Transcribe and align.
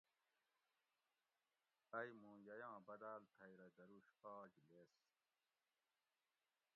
ائ 1.99 2.09
موں 2.21 2.37
ییاں 2.47 2.77
بداۤل 2.87 3.23
تھئ 3.37 3.51
رہ 3.59 3.67
دروش 3.77 4.07
آج 4.37 4.51
لیس 4.67 4.93